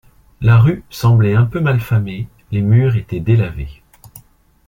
La 0.41 0.57
rue 0.57 0.83
semblait 0.89 1.35
un 1.35 1.45
peu 1.45 1.59
mal 1.59 1.79
famée, 1.79 2.27
les 2.51 2.61
murs 2.61 2.95
étaient 2.95 3.19
délavés. 3.19 3.83